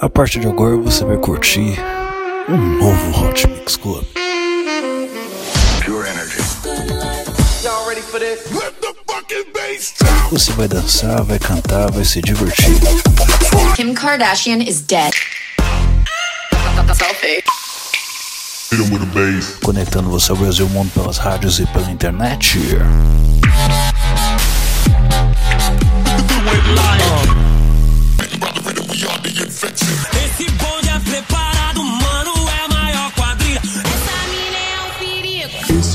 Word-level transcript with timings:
A 0.00 0.08
partir 0.08 0.40
de 0.40 0.48
agora 0.48 0.76
você 0.76 1.04
vai 1.04 1.16
curtir 1.16 1.78
um 2.48 2.56
novo 2.56 3.26
Hot 3.26 3.46
Mix 3.46 3.76
Club. 3.76 4.04
Pure 5.84 6.08
energy. 6.08 6.40
Y'all 7.62 7.88
ready 7.88 8.02
for 8.02 8.18
this? 8.18 8.40
Você 10.30 10.52
vai 10.52 10.66
dançar, 10.66 11.22
vai 11.22 11.38
cantar, 11.38 11.92
vai 11.92 12.04
se 12.04 12.20
divertir. 12.20 12.74
Kim 13.76 13.94
Kardashian 13.94 14.62
is 14.62 14.80
dead. 14.80 15.12
Selfie. 16.94 17.42
Bass. 19.14 19.56
Conectando 19.62 20.10
você 20.10 20.32
ao 20.32 20.36
Brasil 20.36 20.66
e 20.66 20.68
ao 20.68 20.74
mundo 20.74 20.90
pelas 20.92 21.18
rádios 21.18 21.60
e 21.60 21.66
pela 21.66 21.88
internet. 21.90 22.58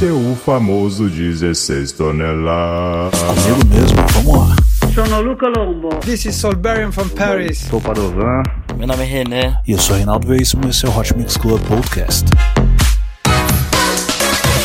O 0.05 0.33
famoso 0.33 1.09
16 1.09 1.91
toneladas. 1.91 3.19
Comigo 3.19 3.65
mesmo, 3.67 3.97
vamos 4.13 4.49
lá. 4.49 4.55
Sono 4.93 5.21
Luca 5.21 5.47
Lombo. 5.47 5.89
This 5.97 6.25
is 6.25 6.35
Solberian 6.35 6.91
from 6.91 7.09
Paris. 7.09 7.57
Sou 7.69 7.81
Padovan. 7.81 8.43
Meu 8.77 8.87
nome 8.87 9.03
é 9.03 9.05
René. 9.05 9.61
E 9.67 9.73
eu 9.73 9.77
sou 9.77 9.97
Reinaldo 9.97 10.25
Veríssimo 10.25 10.65
e 10.65 10.69
esse 10.69 10.85
é 10.85 10.89
o 10.89 10.97
Hot 10.97 11.17
Mix 11.17 11.35
Club 11.35 11.61
Podcast. 11.67 12.25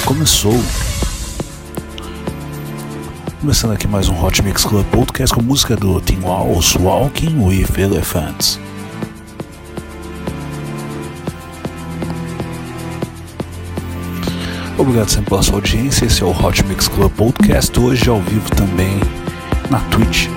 Começou. 0.05 0.55
Começando 3.41 3.73
aqui 3.73 3.89
mais 3.89 4.09
um 4.09 4.25
Hot 4.25 4.41
Mix 4.43 4.65
Club 4.65 4.87
Podcast 4.87 5.35
com 5.35 5.43
música 5.43 5.75
do 5.75 6.01
Tim 6.01 6.21
Walls, 6.21 6.77
Walking 6.77 7.45
with 7.45 7.67
Elephants. 7.77 8.64
Obrigado 14.85 15.09
sempre 15.09 15.31
pela 15.31 15.43
sua 15.43 15.55
audiência. 15.55 16.05
Esse 16.05 16.23
é 16.23 16.27
o 16.27 16.31
Hot 16.31 16.63
Mix 16.67 16.89
Club 16.89 17.11
Podcast. 17.13 17.81
Hoje 17.81 18.07
ao 18.11 18.21
vivo 18.21 18.51
também 18.51 19.01
na 19.71 19.81
Twitch. 19.89 20.29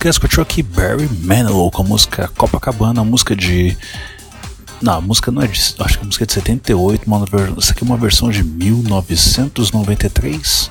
Podcast 0.00 0.18
com 0.18 0.26
o 0.26 0.30
Chucky 0.30 0.62
Berry 0.62 1.06
Manilow 1.22 1.70
com 1.70 1.82
a 1.82 1.84
música 1.84 2.26
Copacabana, 2.28 3.02
a 3.02 3.04
música 3.04 3.36
de. 3.36 3.76
Não, 4.80 4.94
a 4.94 5.00
música 5.02 5.30
não 5.30 5.42
é 5.42 5.46
de. 5.46 5.60
Acho 5.78 5.98
que 5.98 6.02
a 6.02 6.06
música 6.06 6.24
é 6.24 6.26
de 6.26 6.32
78, 6.32 7.06
uma, 7.06 7.22
essa 7.58 7.72
aqui 7.72 7.84
é 7.84 7.86
uma 7.86 7.98
versão 7.98 8.30
de 8.30 8.42
1993. 8.42 10.70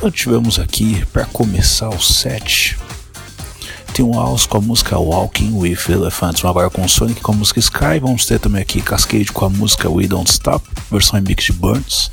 Nós 0.00 0.14
tivemos 0.14 0.58
aqui, 0.58 1.04
para 1.12 1.26
começar 1.26 1.90
o 1.90 2.00
set, 2.00 2.78
tem 3.92 4.02
um 4.02 4.14
House 4.14 4.46
com 4.46 4.56
a 4.56 4.62
música 4.62 4.98
Walking 4.98 5.58
with 5.58 5.80
Elephants, 5.90 6.42
uma 6.42 6.48
agora 6.48 6.70
com 6.70 6.86
o 6.86 6.88
Sonic 6.88 7.20
com 7.20 7.32
a 7.32 7.36
música 7.36 7.60
Sky. 7.60 8.00
Vamos 8.00 8.24
ter 8.24 8.40
também 8.40 8.62
aqui 8.62 8.80
Cascade 8.80 9.30
com 9.30 9.44
a 9.44 9.50
música 9.50 9.90
We 9.90 10.06
Don't 10.06 10.30
Stop, 10.30 10.66
versão 10.90 11.16
remix 11.16 11.44
de 11.44 11.52
Burns. 11.52 12.10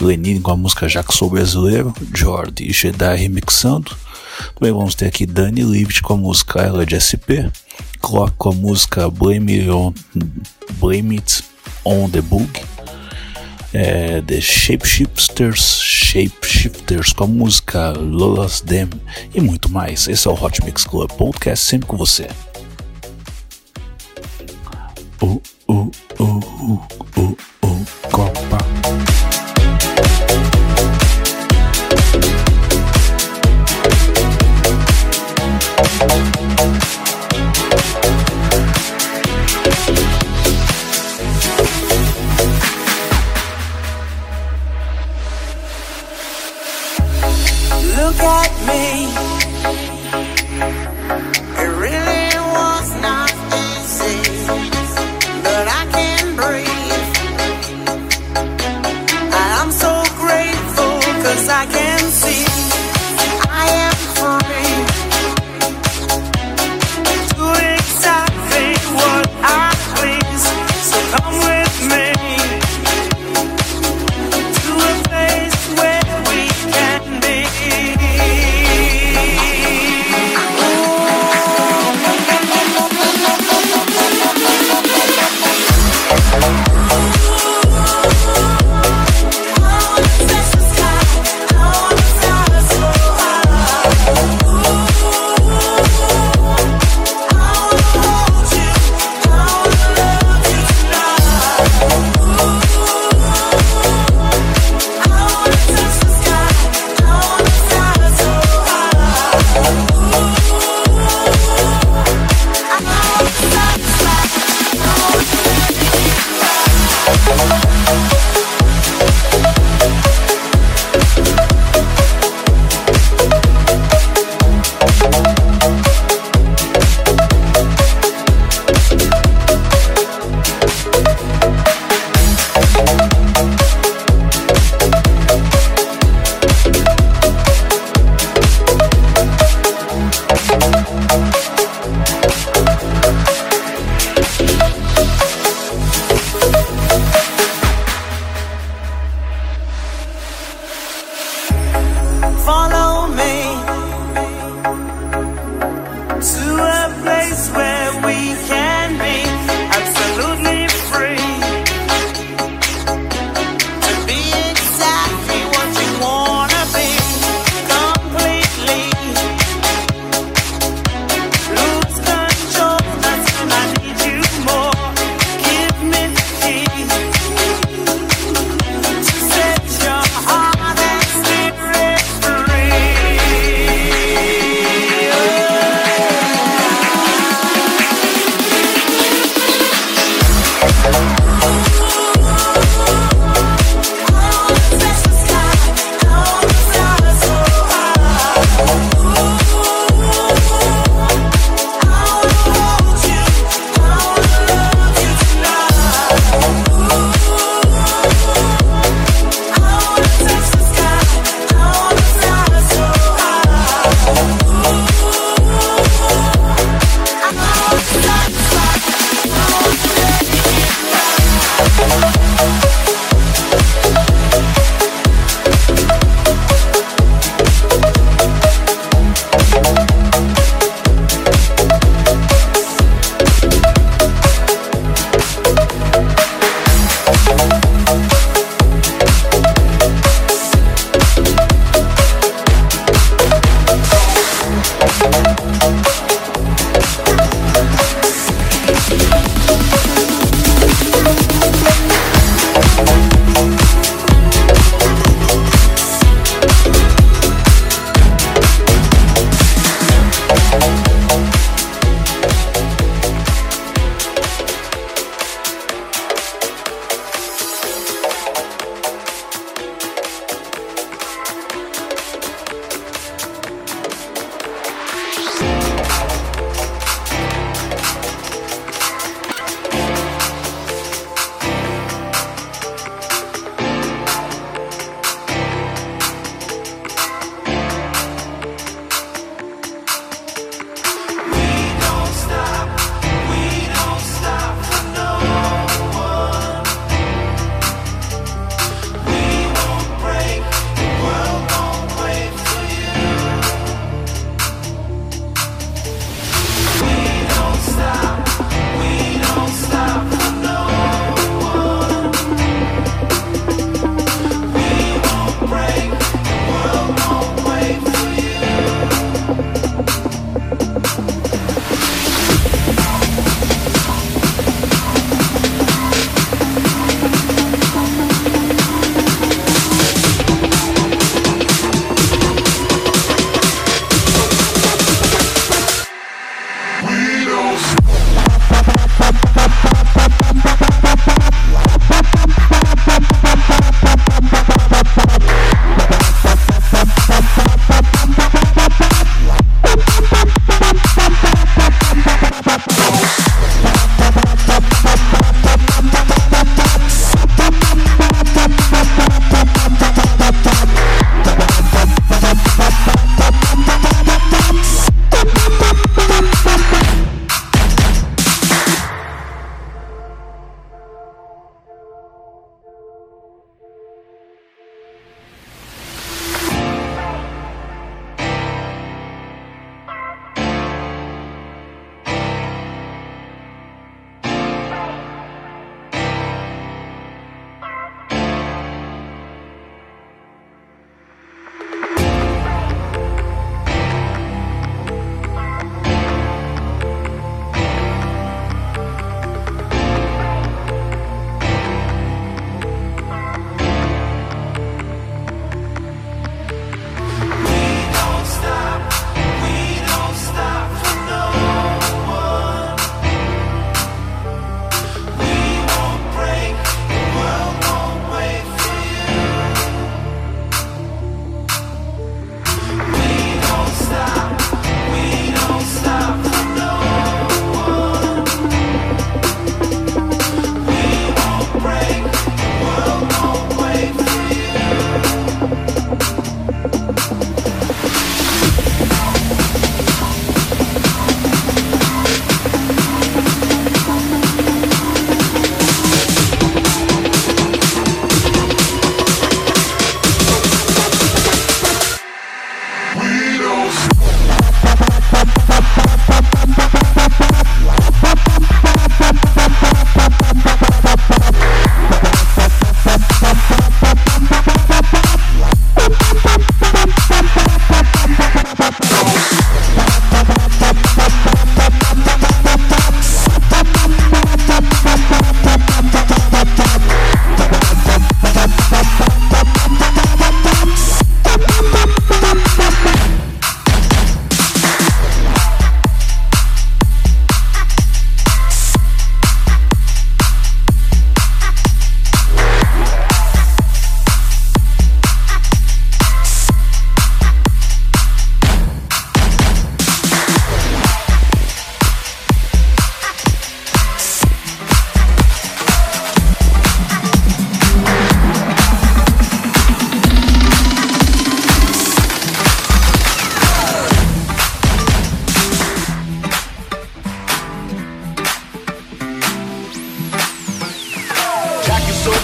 Lenine 0.00 0.38
com 0.38 0.52
a 0.52 0.56
música 0.56 0.86
Sou 1.10 1.30
Brasileiro, 1.30 1.92
Jordi 2.14 2.70
e 2.70 2.72
Jedi 2.72 3.16
remixando. 3.16 3.90
Também 4.54 4.72
vamos 4.72 4.94
ter 4.94 5.06
aqui 5.06 5.26
Dani 5.26 5.62
Lift 5.62 6.02
com 6.02 6.14
a 6.14 6.16
música 6.16 6.60
Ela 6.60 6.84
de 6.86 6.98
SP, 7.00 7.48
Clock 8.00 8.34
com 8.36 8.50
a 8.50 8.54
música 8.54 9.08
Blame 9.10 9.60
It 9.60 9.70
On, 9.70 9.92
Blame 10.74 11.16
It 11.16 11.44
On 11.84 12.08
The 12.08 12.20
Bug, 12.20 12.50
é, 13.72 14.20
The 14.22 14.40
Shapeshifters, 14.40 15.80
Shapeshifters 15.82 17.12
com 17.12 17.24
a 17.24 17.26
música 17.26 17.92
Lola's 17.92 18.60
Them 18.60 18.90
e 19.34 19.40
muito 19.40 19.70
mais. 19.70 20.08
Esse 20.08 20.26
é 20.26 20.30
o 20.30 20.34
Hot 20.34 20.64
Mix 20.64 20.84
Club 20.84 21.10
Podcast 21.12 21.64
sempre 21.64 21.86
com 21.86 21.96
você. 21.96 22.28
Uh, 25.22 25.40
uh, 25.68 25.72
uh, 25.72 25.90
uh, 26.18 26.88
uh, 27.16 27.36
uh, 27.62 27.86
Copa. 28.10 28.58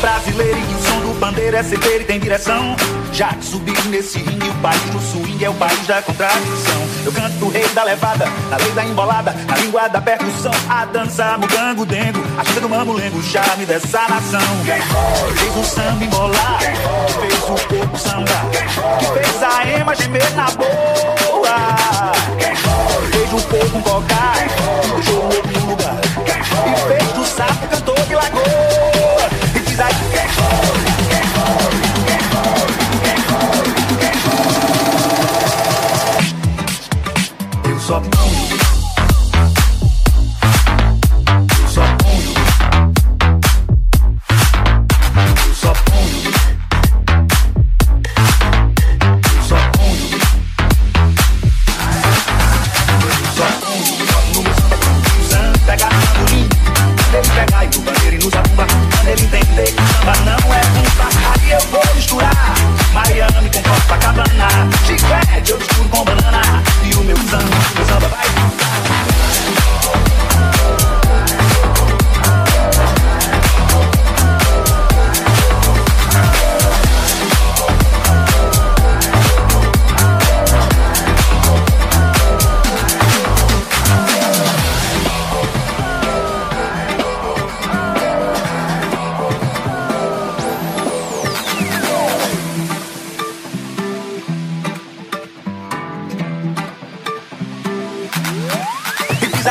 Brasileiro 0.00 0.58
e 0.58 0.74
o 0.74 0.82
som 0.82 1.00
do 1.00 1.18
bandeira 1.18 1.58
é 1.58 1.62
certeiro 1.62 2.02
e 2.02 2.06
tem 2.06 2.20
direção. 2.20 2.76
Já 3.12 3.28
que 3.28 3.44
subi 3.44 3.72
nesse 3.88 4.18
ringue, 4.18 4.48
o 4.48 4.54
país 4.56 4.80
do 4.90 5.00
swing 5.00 5.44
é 5.44 5.48
o 5.48 5.54
país 5.54 5.86
da 5.86 6.02
contradição. 6.02 6.86
Eu 7.04 7.12
canto 7.12 7.44
o 7.44 7.48
rei 7.48 7.66
da 7.68 7.84
levada, 7.84 8.26
na 8.50 8.56
lei 8.56 8.70
da 8.72 8.84
embolada, 8.84 9.32
na 9.32 9.56
língua 9.56 9.88
da 9.88 10.00
percussão. 10.00 10.52
A 10.68 10.84
dança, 10.84 11.38
mugango, 11.38 11.86
dengo, 11.86 12.20
a 12.38 12.44
chega 12.44 12.60
do 12.60 12.68
mamulengo, 12.68 13.18
o 13.18 13.22
charme 13.22 13.64
dessa 13.64 14.06
nação. 14.08 14.40
Foi? 14.64 15.32
Fez 15.36 15.56
o 15.56 15.64
samba 15.64 16.04
embolar, 16.04 16.58
que 17.06 17.12
fez 17.20 17.44
o 17.44 17.68
corpo 17.68 17.98
samba, 17.98 18.50
que 18.98 19.06
fez 19.06 19.42
a 19.42 19.66
ema 19.78 19.94
gemer 19.94 20.34
na 20.34 20.50
boa. 20.50 20.70
Foi? 21.18 21.46
Fez 23.10 23.32
o 23.32 23.46
povo 23.46 23.82
que 23.82 25.10
o 25.10 25.24
outro 25.24 25.60
no 25.60 25.70
lugar. 25.70 26.00
E 26.66 26.88
fez 26.88 27.12
do 27.12 27.24
sapo 27.24 27.68
cantor 27.68 28.00
de 28.06 28.14
lagoa. 28.14 29.05
Eu 37.64 37.80
só 37.80 38.00
ponho. 38.00 38.45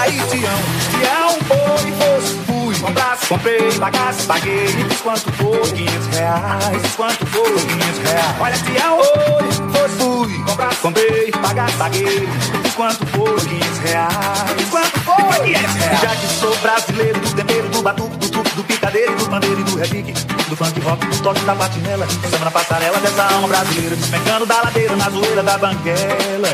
E 0.07 0.11
fiz 0.11 0.21
aí, 0.21 0.39
Tião, 0.39 0.59
Tião, 0.91 1.29
foi, 1.47 1.91
fosse, 1.91 2.33
fui, 2.45 2.79
comprasse, 2.79 3.27
comprei, 3.27 3.71
pagasse, 3.79 4.27
paguei, 4.27 4.65
e 4.65 4.95
quanto 5.01 5.31
foi, 5.33 5.71
500 5.71 6.07
reais, 6.15 6.81
fiz 6.81 6.95
quanto 6.95 7.25
foi, 7.25 7.51
500 7.51 7.97
reais. 8.03 8.35
Olha, 8.39 8.57
Tião, 8.57 8.99
foi, 9.03 9.71
fosse, 9.71 9.95
fui, 9.97 10.43
comprasse, 10.43 10.77
comprei, 10.77 11.31
pagasse, 11.31 11.73
paguei, 11.77 12.27
fiz 12.63 12.73
quanto 12.75 13.05
foi, 13.07 13.39
500 13.39 13.77
reais, 13.79 14.51
fiz 14.57 14.69
quanto 14.69 14.99
foi, 14.99 15.45
500 15.45 15.75
reais. 15.75 16.01
Já 16.01 16.15
que 16.15 16.27
sou 16.27 16.55
brasileiro, 16.57 17.19
do 17.19 17.33
tempero, 17.33 17.69
do 17.69 17.81
batuque, 17.81 18.17
do 18.17 18.29
truque, 18.29 18.55
do 18.55 18.63
picadeiro, 18.63 19.15
do 19.15 19.29
pandeiro 19.29 19.59
e 19.59 19.63
do 19.63 19.77
repique, 19.77 20.11
do 20.11 20.55
funk 20.55 20.79
rock, 20.81 21.05
do 21.05 21.23
toque 21.23 21.41
da 21.41 21.55
patinela, 21.55 22.07
samba 22.29 22.45
na 22.45 22.51
passarela 22.51 22.99
dessa 22.99 23.23
alma 23.23 23.47
brasileira, 23.47 23.95
despencando 23.95 24.45
da 24.45 24.61
ladeira 24.61 24.95
na 24.95 25.09
zoeira 25.09 25.41
da 25.41 25.57
banguela. 25.57 26.49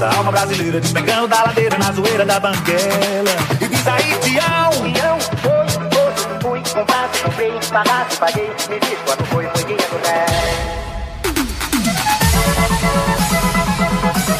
Essa 0.00 0.16
alma 0.16 0.32
brasileira 0.32 0.80
despencando 0.80 1.28
da 1.28 1.42
ladeira 1.42 1.76
na 1.76 1.92
zoeira 1.92 2.24
da 2.24 2.40
banguela. 2.40 3.36
E 3.60 3.68
diz 3.68 3.86
aí, 3.86 4.18
Tião! 4.22 4.70
Tião, 4.94 5.20
foi, 5.42 5.68
foi, 5.92 6.12
fui, 6.40 6.62
comprasse, 6.72 7.22
comprei, 7.22 7.52
pagasse, 7.70 8.16
paguei, 8.16 8.50
me 8.70 8.80
diz 8.80 8.98
quando 9.04 9.26
foi, 9.26 9.44
foi 9.44 9.64
500 9.64 9.90
reais. 10.06 10.80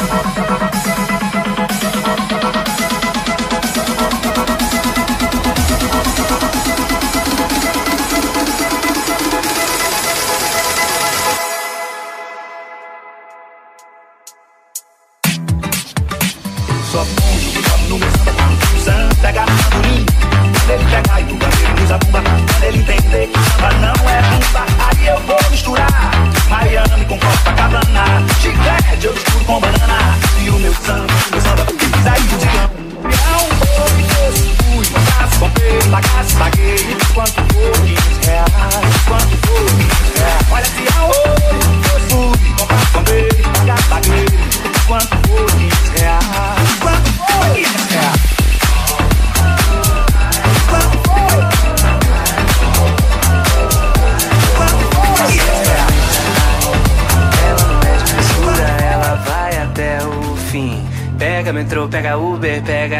Só 0.07 1.10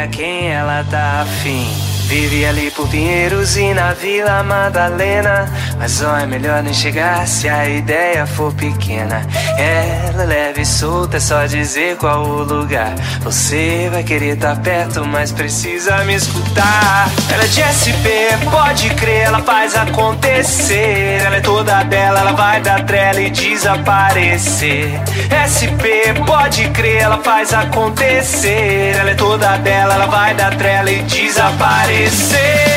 quem 0.08 0.48
ela 0.48 0.84
tá 0.84 1.22
afim. 1.22 1.91
Vive 2.06 2.44
ali 2.44 2.70
por 2.70 2.88
Pinheiros 2.88 3.56
e 3.56 3.72
na 3.72 3.92
Vila 3.92 4.42
Madalena. 4.42 5.50
Mas 5.78 6.02
ó, 6.02 6.16
é 6.16 6.26
melhor 6.26 6.62
nem 6.62 6.74
chegar 6.74 7.26
se 7.26 7.48
a 7.48 7.68
ideia 7.68 8.26
for 8.26 8.52
pequena. 8.52 9.26
Ela 9.58 10.22
é 10.22 10.26
leve 10.26 10.62
e 10.62 10.66
solta, 10.66 11.16
é 11.16 11.20
só 11.20 11.46
dizer 11.46 11.96
qual 11.96 12.22
o 12.24 12.42
lugar. 12.42 12.94
Você 13.22 13.88
vai 13.90 14.02
querer 14.02 14.34
estar 14.34 14.56
perto, 14.60 15.04
mas 15.06 15.32
precisa 15.32 16.04
me 16.04 16.14
escutar. 16.14 17.10
Ela 17.32 17.44
é 17.44 17.46
de 17.46 17.62
SP, 17.64 18.06
pode 18.50 18.90
crer, 18.94 19.22
ela 19.22 19.40
faz 19.40 19.74
acontecer. 19.74 21.22
Ela 21.24 21.36
é 21.36 21.40
toda 21.40 21.82
dela, 21.84 22.20
ela 22.20 22.32
vai 22.32 22.60
dar 22.60 22.84
trela 22.84 23.20
e 23.20 23.30
desaparecer. 23.30 25.00
SP, 25.32 26.12
pode 26.26 26.68
crer, 26.70 27.02
ela 27.02 27.18
faz 27.22 27.52
acontecer. 27.52 28.96
Ela 28.98 29.10
é 29.10 29.14
toda 29.14 29.56
dela, 29.58 29.94
ela 29.94 30.06
vai 30.06 30.34
dar 30.34 30.54
trela 30.56 30.90
e 30.90 31.02
desaparecer. 31.02 31.91
Ela 31.94 32.71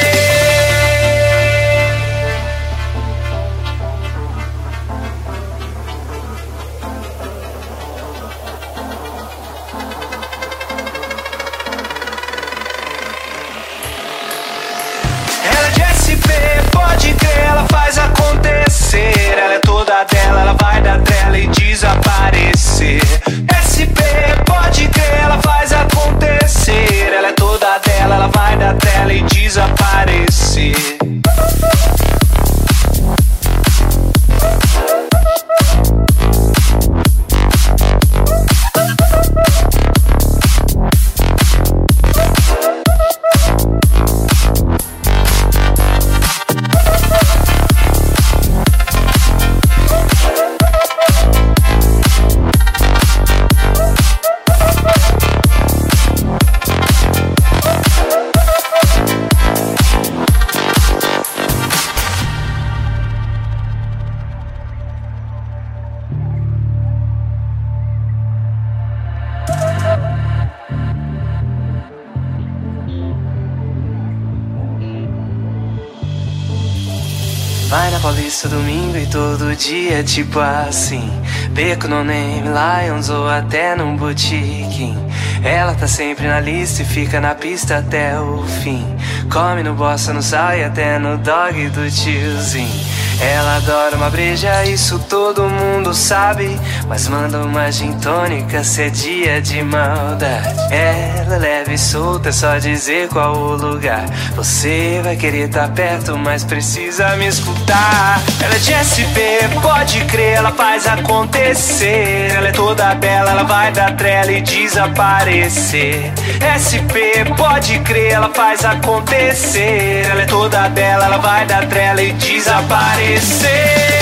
Vai 77.78 77.92
na 77.92 78.00
Paulista 78.00 78.48
domingo 78.48 78.98
e 78.98 79.06
todo 79.06 79.54
dia, 79.54 80.00
é 80.00 80.04
tipo 80.04 80.40
assim. 80.40 81.12
Beco 81.52 81.90
no 81.90 82.06
Name, 82.06 82.44
Lions 82.48 83.10
ou 83.10 83.28
até 83.28 83.76
num 83.76 83.98
boutique. 83.98 84.96
Ela 85.44 85.76
tá 85.76 85.86
sempre 85.86 86.26
na 86.26 86.40
lista 86.40 86.84
e 86.84 86.86
fica 86.86 87.20
na 87.20 87.36
pista 87.36 87.80
até 87.80 88.18
o 88.18 88.44
fim. 88.64 88.88
Come 89.30 89.62
no 89.62 89.74
bossa, 89.74 90.14
no 90.14 90.22
sai 90.22 90.64
até 90.64 90.98
no 90.98 91.18
dog 91.18 91.68
do 91.68 91.92
tiozinho. 91.92 92.95
Ela 93.22 93.58
adora 93.58 93.96
uma 93.96 94.10
breja, 94.10 94.66
isso 94.66 95.00
todo 95.10 95.50
mundo 95.50 95.94
sabe. 95.94 96.60
Mas 96.88 97.08
manda 97.08 97.40
uma 97.40 97.72
gintônica 97.72 98.64
se 98.64 98.84
é 98.84 98.90
dia 98.90 99.42
de 99.42 99.62
maldade. 99.62 100.56
Ela 100.72 101.36
é 101.36 101.40
leve 101.40 101.74
e 101.74 101.78
solta, 101.78 102.30
é 102.30 102.32
só 102.32 102.58
dizer 102.58 103.08
qual 103.10 103.36
o 103.36 103.56
lugar. 103.56 104.06
Você 104.36 105.00
vai 105.04 105.16
querer 105.16 105.48
estar 105.48 105.68
tá 105.68 105.74
perto, 105.74 106.18
mas 106.18 106.44
precisa 106.44 107.16
me 107.16 107.28
escutar. 107.28 108.22
Ela 108.44 108.56
é 108.56 108.60
de 108.60 108.74
SP, 108.74 109.18
pode 109.62 110.04
crer, 110.06 110.38
ela 110.38 110.52
faz 110.52 110.86
acontecer. 110.88 112.32
Ela 112.36 112.50
é 112.50 112.52
toda 112.52 112.94
bela, 112.96 113.32
ela 113.32 113.44
vai 113.44 113.72
da 113.72 113.92
trela 113.92 114.32
e 114.32 114.42
desaparecer. 114.42 116.12
SP, 116.42 117.26
pode 117.38 117.80
crer, 117.80 118.12
ela 118.12 118.30
faz 118.34 118.64
acontecer. 118.66 120.06
Ela 120.10 120.24
é 120.24 120.26
toda 120.26 120.68
bela, 120.70 121.06
ela 121.06 121.18
vai 121.18 121.46
da 121.46 121.66
trela 121.66 122.02
e 122.02 122.12
desaparecer 122.14 123.05
esquecer. 123.14 123.95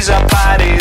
desaparecer. 0.00 0.79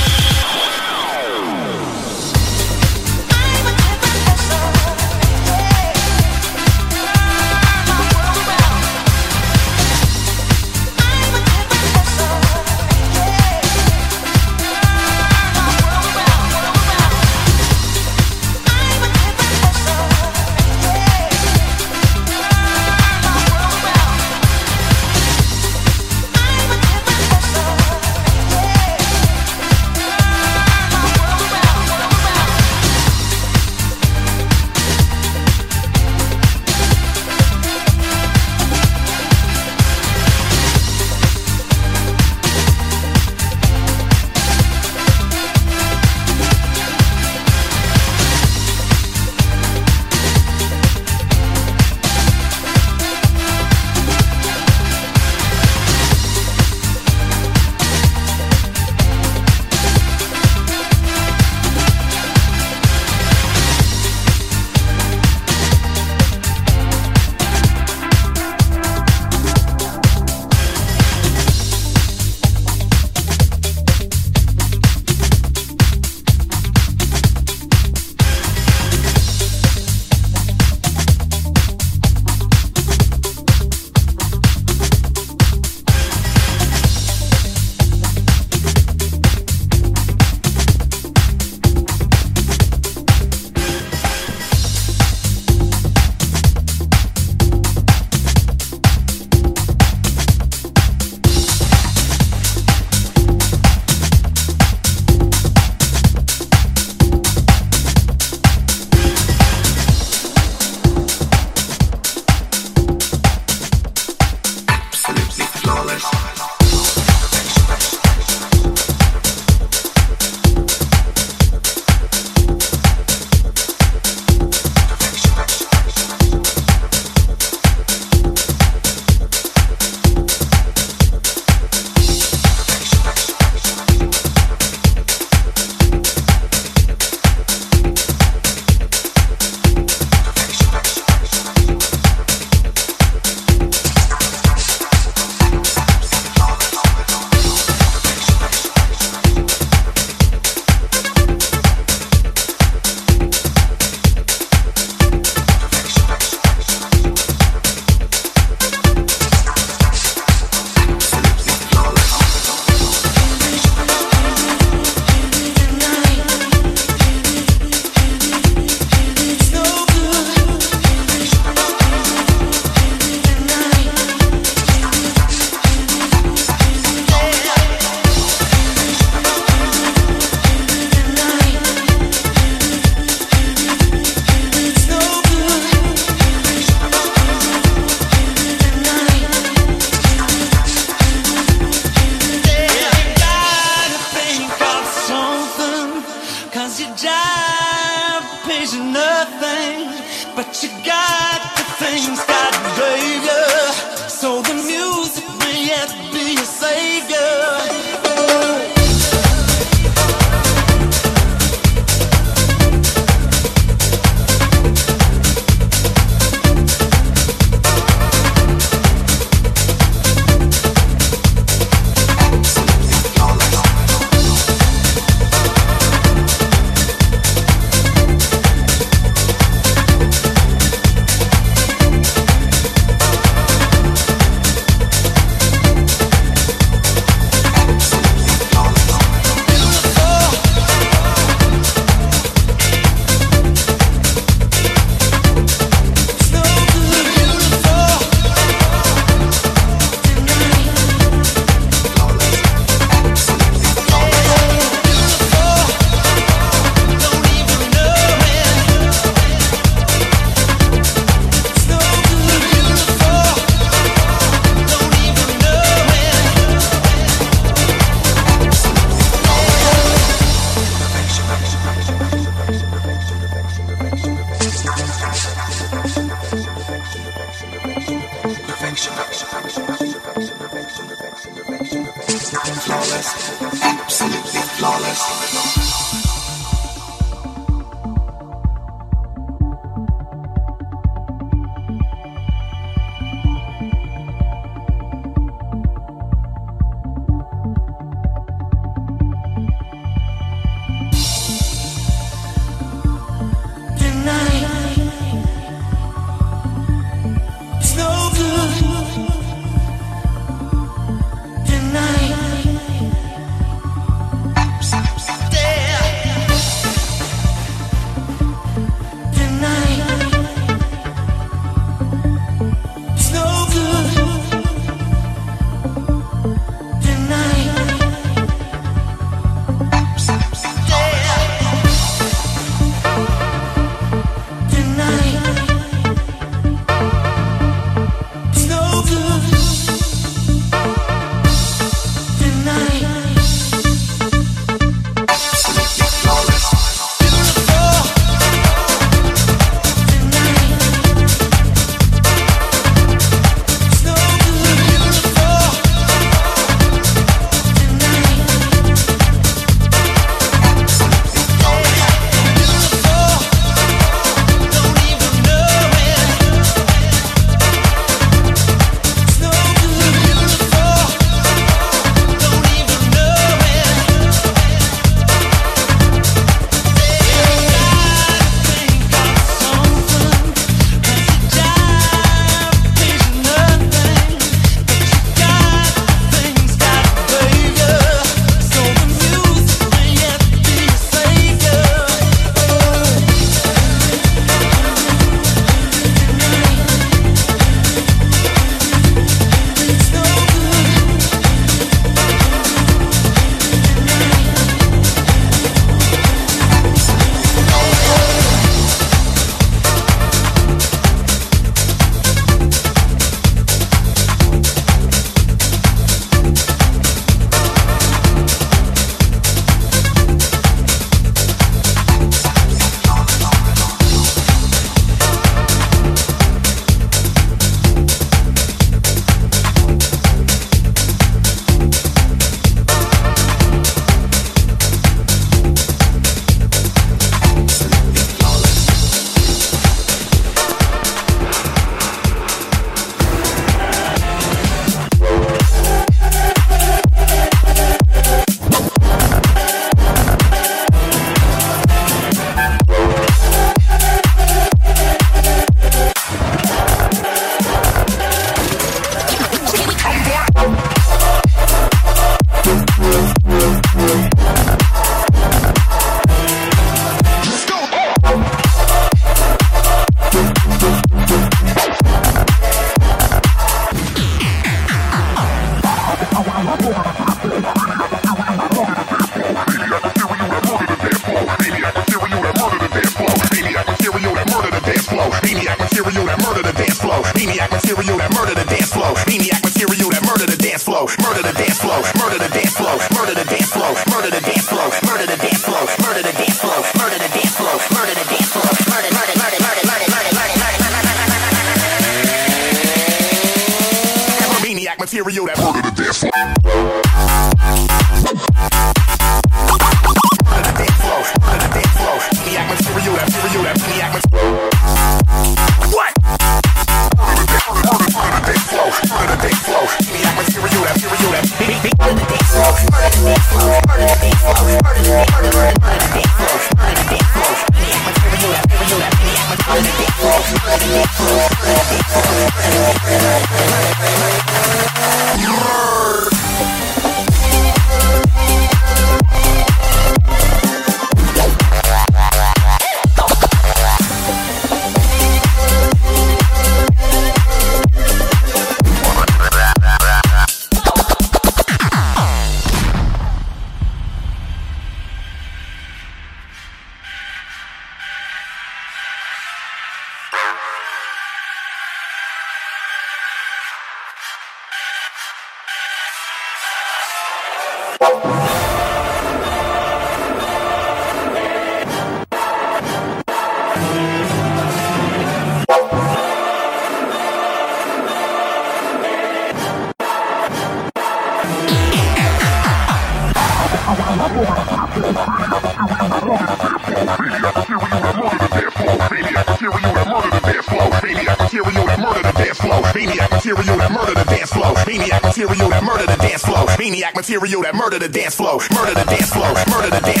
material 596.95 597.41
that 597.43 597.55
murder 597.55 597.79
the 597.79 597.89
dance 597.89 598.15
flow, 598.15 598.39
murder 598.53 598.73
the 598.73 598.85
dance 598.85 599.09
flow, 599.09 599.33
murder 599.49 599.69
the 599.69 599.81
dance. 599.85 600.00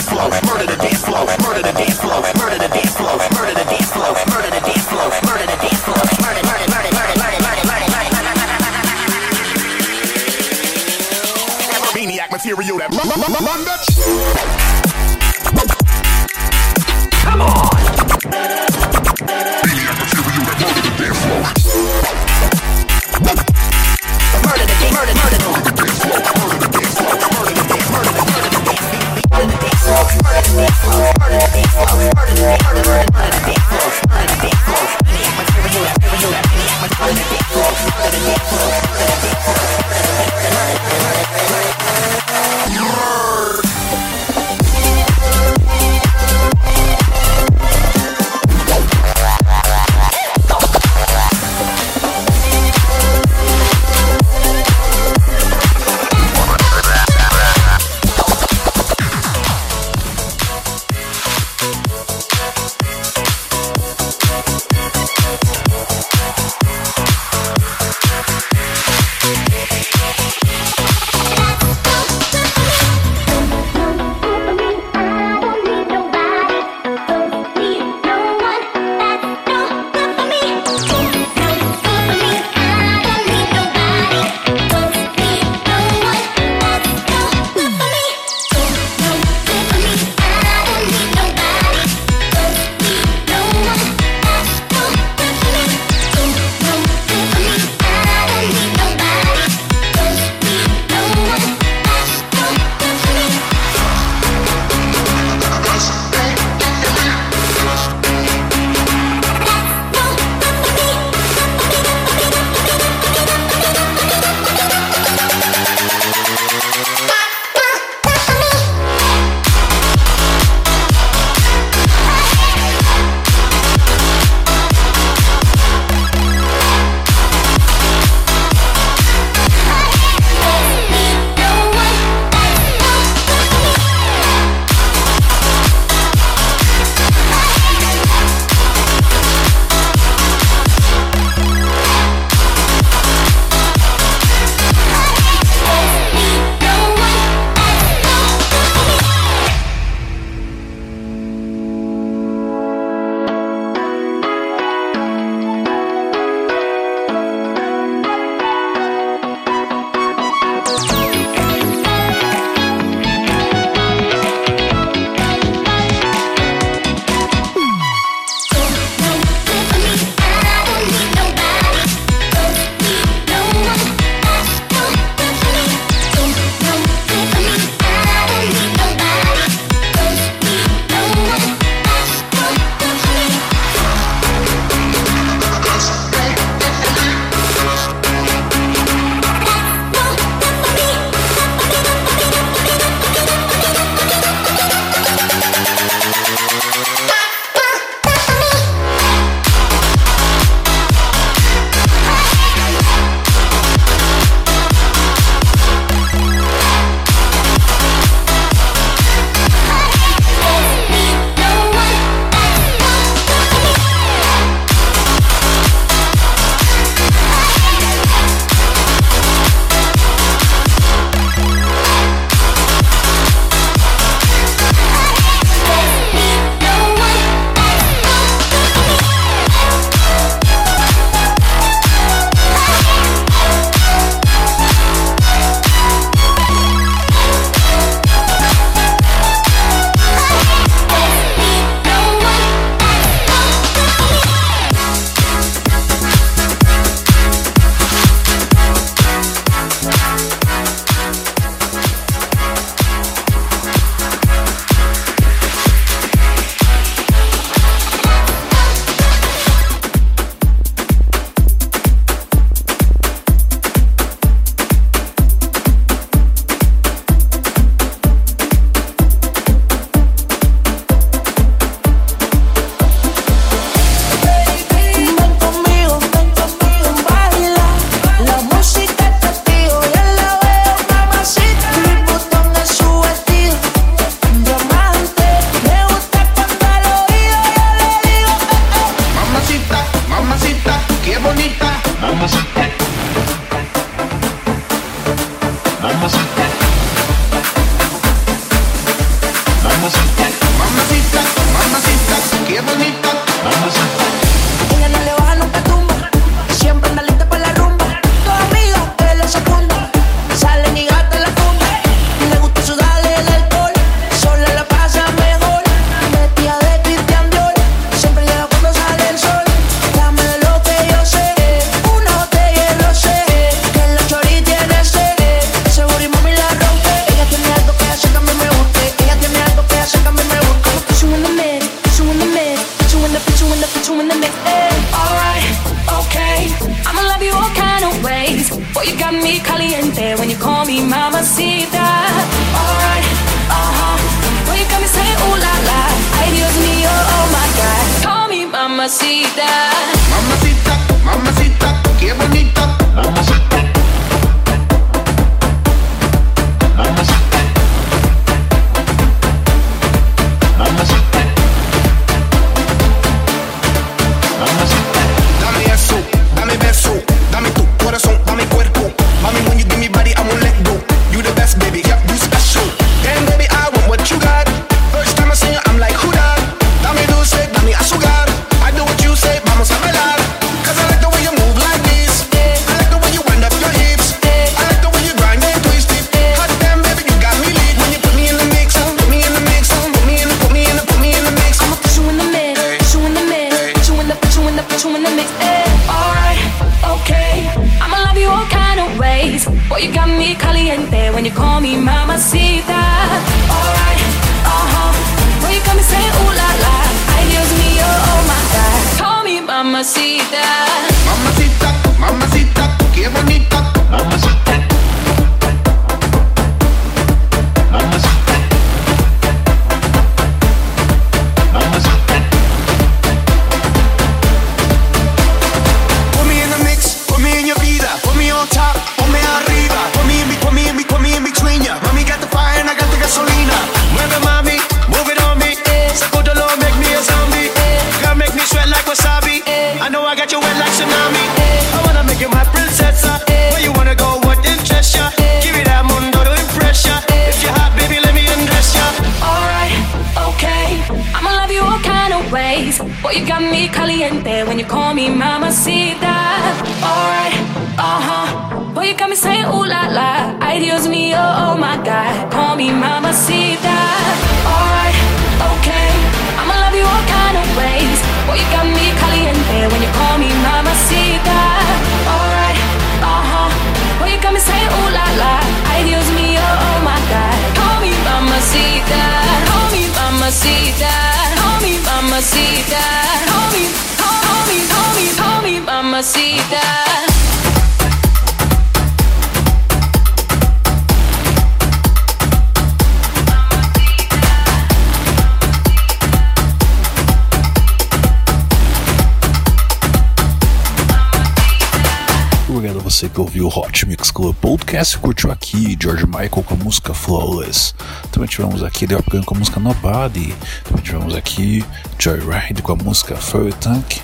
você 503.01 503.09
que 503.09 503.19
ouviu 503.19 503.47
o 503.47 503.59
Hot 503.59 503.87
Mix 503.87 504.11
Club 504.11 504.35
Podcast 504.35 504.95
curtiu 504.99 505.31
aqui 505.31 505.75
George 505.81 506.05
Michael 506.05 506.43
com 506.43 506.53
a 506.53 506.57
música 506.57 506.93
Flawless 506.93 507.73
também 508.21 508.29
tivemos 508.29 508.63
aqui 508.63 508.85
The 508.85 508.95
Opgun 508.97 509.23
com 509.23 509.35
a 509.35 509.39
música 509.39 509.59
Nobody, 509.59 510.35
também 510.63 510.83
tivemos 510.83 511.15
aqui 511.15 511.65
Joyride 511.97 512.61
com 512.61 512.73
a 512.73 512.75
música 512.75 513.15
Furry 513.15 513.53
Tank 513.53 513.99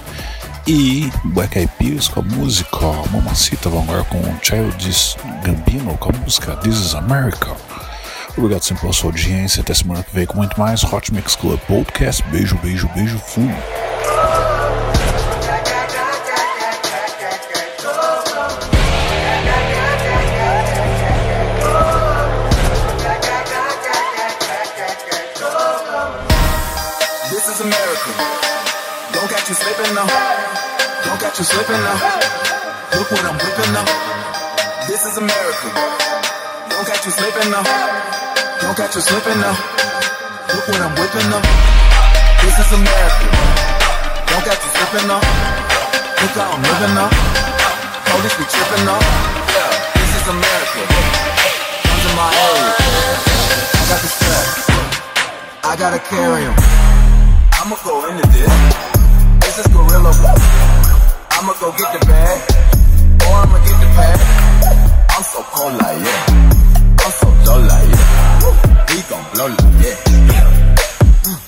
e 0.65 1.11
Black 1.25 1.55
Eyed 1.55 1.71
Peas 1.77 2.07
com 2.07 2.21
a 2.21 2.23
música 2.23 2.79
Mamacita, 3.11 3.69
vamos 3.69 3.87
agora 3.89 4.03
com 4.05 4.19
Childish 4.41 5.17
Gambino 5.43 5.95
com 5.99 6.09
a 6.09 6.17
música 6.19 6.55
This 6.57 6.77
Is 6.77 6.95
America. 6.95 7.55
Obrigado 8.35 8.63
sempre 8.63 8.81
pela 8.81 8.93
sua 8.93 9.11
audiência, 9.11 9.61
até 9.61 9.73
semana 9.75 10.01
que 10.01 10.13
vem 10.15 10.25
com 10.25 10.37
muito 10.37 10.59
mais 10.59 10.83
Hot 10.83 11.13
Mix 11.13 11.35
Club 11.35 11.59
Podcast. 11.67 12.23
Beijo, 12.31 12.57
beijo, 12.57 12.89
beijo, 12.95 13.19
fui! 13.19 13.86
slipping 29.87 29.95
now. 29.95 30.07
Don't 31.05 31.19
catch 31.19 31.39
you 31.39 31.45
slipping 31.45 31.81
now. 31.81 31.95
Look 32.97 33.11
what 33.11 33.23
I'm 33.23 33.37
whipping 33.37 33.71
now. 33.73 33.85
This 34.87 35.05
is 35.05 35.17
America. 35.17 35.69
Don't 36.69 36.85
catch 36.87 37.05
you 37.05 37.11
slipping 37.11 37.51
now. 37.51 37.63
Don't 38.61 38.75
catch 38.75 38.95
you 38.95 39.01
slipping 39.01 39.39
now. 39.39 39.55
Look 40.51 40.67
what 40.67 40.81
I'm 40.81 40.93
whipping 40.95 41.31
up. 41.31 41.43
This 42.43 42.57
is 42.59 42.71
America. 42.73 43.27
Don't 44.27 44.43
catch 44.43 44.61
you 44.65 44.71
slipping 44.75 45.09
up. 45.09 45.23
Look 46.19 46.35
how 46.35 46.51
I'm 46.51 46.63
living 46.63 46.97
up. 46.97 47.13
Police 48.11 48.35
be 48.39 48.45
tripping 48.51 48.87
up. 48.87 49.03
This 49.95 50.11
is 50.19 50.27
America. 50.27 50.81
Under 51.91 52.13
my 52.19 52.29
area. 52.43 52.73
I 53.71 53.83
got 53.87 53.99
the 54.03 54.09
strap. 54.15 54.47
I 55.63 55.75
gotta 55.75 55.99
carry 55.99 56.43
'em. 56.43 56.55
I'ma 57.59 57.75
go 57.83 58.07
into 58.09 58.27
this. 58.35 58.96
This 59.57 59.65
is 59.65 59.73
gorilla. 59.73 60.13
I'ma 61.33 61.53
go 61.57 61.73
get 61.73 61.89
the 61.89 62.05
bag, 62.05 62.37
or 63.25 63.33
I'ma 63.41 63.57
get 63.65 63.73
the 63.81 63.89
pad. 63.97 64.19
I'm 65.09 65.23
so 65.25 65.41
cold 65.49 65.73
like 65.81 65.97
yeah, 65.97 67.01
I'm 67.01 67.11
so 67.17 67.25
dull 67.41 67.65
like 67.65 67.89
yeah. 67.89 68.85
We 68.93 69.01
gon' 69.09 69.25
blow 69.33 69.49
like 69.49 69.81
yeah. 69.81 69.97
Mm. 71.25 71.41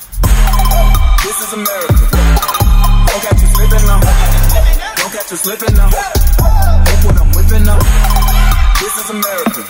This 1.22 1.38
is 1.38 1.54
America. 1.54 2.06
Don't 3.06 3.22
catch 3.30 3.42
you 3.46 3.50
slipping 3.54 3.86
now. 3.86 4.02
Don't 4.02 5.12
catch 5.14 5.30
you 5.30 5.38
slipping 5.38 5.76
now. 5.78 5.90
Look 5.94 7.02
what 7.06 7.22
I'm 7.22 7.30
whipping 7.38 7.62
now. 7.62 7.78
This 8.82 9.06
is 9.06 9.10
America. 9.14 9.62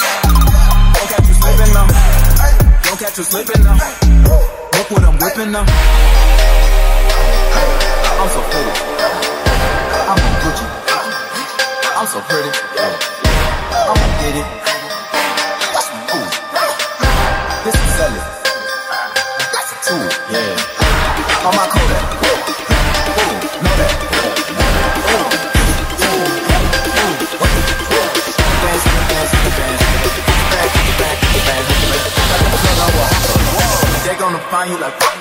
Don't 0.96 1.10
catch 1.12 1.28
you 1.28 1.36
slipping 1.44 1.74
now. 1.76 1.88
Don't 2.88 3.00
catch 3.04 3.18
you 3.20 3.24
slipping 3.28 3.64
now. 3.68 3.76
Look 4.80 4.88
what 4.96 5.04
I'm 5.04 5.20
whipping 5.20 5.52
now. 5.52 5.68
I'm 8.20 8.28
so 8.28 8.42
pretty. 8.52 8.74
I'm 10.12 10.20
a 10.20 10.30
Gucci. 10.44 10.68
I'm 11.96 12.06
so 12.06 12.20
pretty. 12.28 12.52
I'ma 13.88 14.08
it. 14.28 14.48
That's 15.72 15.88
my 15.94 16.00
boo. 16.12 16.20
This 17.64 17.76
is 17.80 17.92
selling. 17.96 18.28
That's 19.56 19.72
a 19.72 19.76
tool. 19.88 20.04
Yeah. 20.36 21.48
On 21.48 21.54
my 21.56 21.64
Kodak. 21.72 22.04
Ooh, 22.20 23.64
know 23.64 23.76
that. 23.80 23.94
They're 34.04 34.20
gonna 34.20 34.40
find 34.50 34.70
you 34.72 34.78
like 34.78 35.19